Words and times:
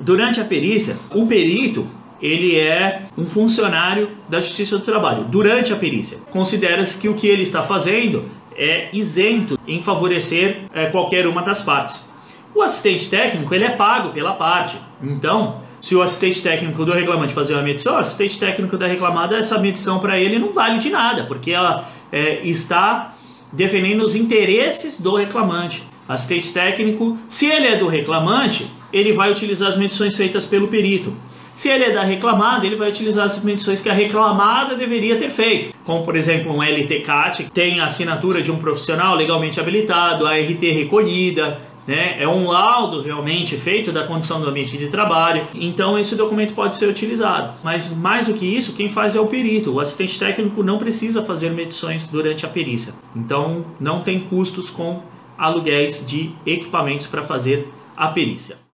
Durante 0.00 0.40
a 0.40 0.44
perícia, 0.44 0.96
o 1.14 1.26
perito 1.26 1.86
ele 2.22 2.58
é 2.58 3.02
um 3.16 3.28
funcionário 3.28 4.10
da 4.28 4.40
Justiça 4.40 4.78
do 4.78 4.84
Trabalho. 4.84 5.24
Durante 5.24 5.72
a 5.72 5.76
perícia, 5.76 6.18
considera-se 6.30 6.98
que 6.98 7.08
o 7.08 7.14
que 7.14 7.26
ele 7.26 7.42
está 7.42 7.62
fazendo 7.62 8.24
é 8.56 8.88
isento 8.92 9.58
em 9.66 9.82
favorecer 9.82 10.62
é, 10.72 10.86
qualquer 10.86 11.26
uma 11.26 11.42
das 11.42 11.62
partes. 11.62 12.10
O 12.54 12.62
assistente 12.62 13.08
técnico 13.08 13.54
ele 13.54 13.64
é 13.64 13.70
pago 13.70 14.10
pela 14.10 14.32
parte. 14.32 14.76
Então, 15.02 15.60
se 15.80 15.94
o 15.94 16.02
assistente 16.02 16.42
técnico 16.42 16.84
do 16.84 16.92
reclamante 16.92 17.32
fazer 17.32 17.54
uma 17.54 17.62
medição, 17.62 17.94
o 17.94 17.98
assistente 17.98 18.38
técnico 18.38 18.76
da 18.76 18.86
reclamada, 18.86 19.36
essa 19.36 19.58
medição 19.58 19.98
para 19.98 20.18
ele 20.18 20.38
não 20.38 20.52
vale 20.52 20.78
de 20.78 20.90
nada, 20.90 21.24
porque 21.24 21.52
ela 21.52 21.88
é, 22.10 22.40
está 22.42 23.14
defendendo 23.52 24.02
os 24.02 24.14
interesses 24.14 25.00
do 25.00 25.16
reclamante. 25.16 25.82
Assistente 26.08 26.52
técnico, 26.52 27.16
se 27.28 27.46
ele 27.46 27.66
é 27.68 27.76
do 27.76 27.86
reclamante, 27.86 28.70
ele 28.92 29.12
vai 29.12 29.30
utilizar 29.30 29.68
as 29.68 29.78
medições 29.78 30.16
feitas 30.16 30.44
pelo 30.44 30.68
perito. 30.68 31.14
Se 31.54 31.68
ele 31.68 31.84
é 31.84 31.90
da 31.90 32.02
reclamada, 32.02 32.64
ele 32.64 32.74
vai 32.74 32.88
utilizar 32.88 33.26
as 33.26 33.44
medições 33.44 33.80
que 33.80 33.88
a 33.88 33.92
reclamada 33.92 34.74
deveria 34.74 35.16
ter 35.16 35.28
feito, 35.28 35.76
como 35.84 36.04
por 36.04 36.16
exemplo 36.16 36.52
um 36.52 36.62
LTCAT, 36.62 37.44
que 37.44 37.50
tem 37.50 37.80
a 37.80 37.84
assinatura 37.84 38.40
de 38.40 38.50
um 38.50 38.56
profissional 38.56 39.14
legalmente 39.14 39.60
habilitado, 39.60 40.26
a 40.26 40.38
RT 40.38 40.72
recolhida, 40.72 41.60
né? 41.90 42.22
É 42.22 42.28
um 42.28 42.46
laudo 42.46 43.02
realmente 43.02 43.56
feito 43.56 43.90
da 43.90 44.06
condição 44.06 44.40
do 44.40 44.48
ambiente 44.48 44.78
de 44.78 44.86
trabalho. 44.86 45.44
Então 45.52 45.98
esse 45.98 46.14
documento 46.14 46.54
pode 46.54 46.76
ser 46.76 46.88
utilizado. 46.88 47.52
Mas 47.64 47.92
mais 47.92 48.26
do 48.26 48.34
que 48.34 48.46
isso, 48.46 48.74
quem 48.74 48.88
faz 48.88 49.16
é 49.16 49.20
o 49.20 49.26
perito. 49.26 49.72
O 49.72 49.80
assistente 49.80 50.16
técnico 50.16 50.62
não 50.62 50.78
precisa 50.78 51.24
fazer 51.24 51.50
medições 51.50 52.06
durante 52.06 52.46
a 52.46 52.48
perícia. 52.48 52.94
Então 53.16 53.66
não 53.80 54.02
tem 54.02 54.20
custos 54.20 54.70
com 54.70 55.02
aluguéis 55.36 56.06
de 56.06 56.30
equipamentos 56.46 57.08
para 57.08 57.24
fazer 57.24 57.68
a 57.96 58.06
perícia. 58.06 58.69